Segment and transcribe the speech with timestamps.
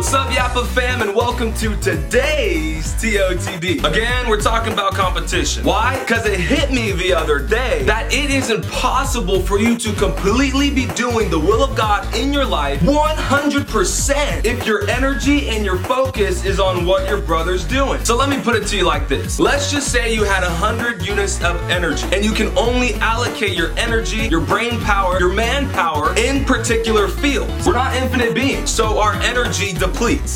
[0.00, 3.84] What's up, Yappa fam, and welcome to today's TOTD.
[3.84, 5.62] Again, we're talking about competition.
[5.62, 6.00] Why?
[6.00, 10.70] Because it hit me the other day that it is impossible for you to completely
[10.70, 15.76] be doing the will of God in your life 100% if your energy and your
[15.80, 18.02] focus is on what your brother's doing.
[18.02, 19.38] So let me put it to you like this.
[19.38, 23.78] Let's just say you had 100 units of energy, and you can only allocate your
[23.78, 27.66] energy, your brain power, your manpower in particular fields.
[27.66, 29.74] We're not infinite beings, so our energy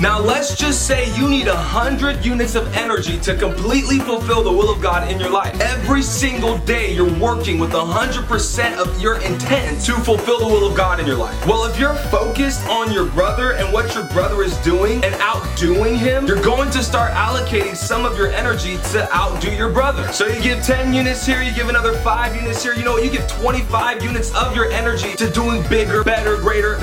[0.00, 4.70] Now let's just say you need 100 units of energy to completely fulfill the will
[4.70, 5.58] of God in your life.
[5.60, 10.76] Every single day you're working with 100% of your intent to fulfill the will of
[10.76, 11.46] God in your life.
[11.46, 15.96] Well, if you're focused on your brother and what your brother is doing and outdoing
[15.96, 20.12] him, you're going to start allocating some of your energy to outdo your brother.
[20.12, 23.10] So you give 10 units here, you give another 5 units here, you know, you
[23.10, 26.76] give 25 units of your energy to doing bigger, better, greater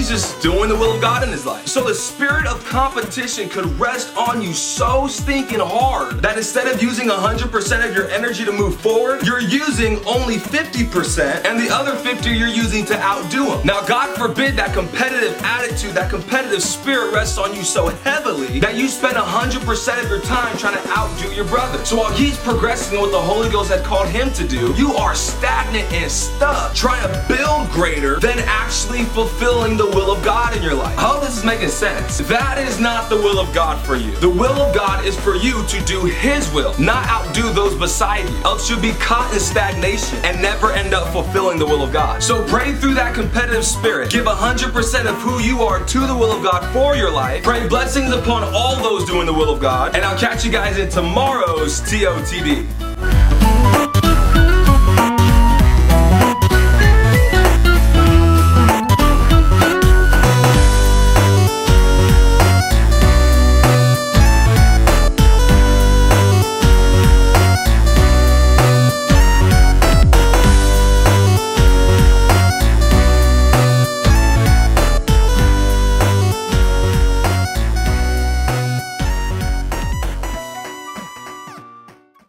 [0.00, 1.66] he's just doing the will of God in his life.
[1.66, 6.82] So the spirit of competition could rest on you so stinking hard that instead of
[6.82, 11.94] using 100% of your energy to move forward, you're using only 50% and the other
[11.96, 13.66] 50 you're using to outdo him.
[13.66, 18.76] Now, God forbid that competitive attitude, that competitive spirit rests on you so heavily that
[18.76, 21.84] you spend 100% of your time trying to outdo your brother.
[21.84, 24.94] So while he's progressing in what the Holy Ghost had called him to do, you
[24.94, 30.56] are stagnant and stuck trying to build greater than actually fulfilling the will of God
[30.56, 30.96] in your life.
[30.98, 32.18] I hope this is making sense.
[32.18, 34.12] That is not the will of God for you.
[34.16, 38.28] The will of God is for you to do His will, not outdo those beside
[38.28, 38.36] you.
[38.44, 42.22] Else you'll be caught in stagnation and never end up fulfilling the will of God.
[42.22, 44.10] So pray through that competitive spirit.
[44.10, 47.42] Give 100% of who you are to the will of God for your life.
[47.42, 49.94] Pray blessings upon all those doing the will of God.
[49.94, 52.89] And I'll catch you guys in tomorrow's TOTD.